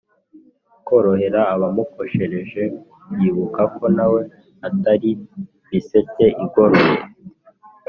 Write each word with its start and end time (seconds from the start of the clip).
korohera 0.87 1.41
abamukoshereje 1.55 2.63
yibuka 3.19 3.61
ko 3.75 3.85
na 3.97 4.05
we 4.13 4.21
atari 4.67 5.11
miseke 5.69 6.25
igoroye 6.45 6.97